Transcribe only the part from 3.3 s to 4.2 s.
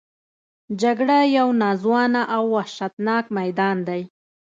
میدان دی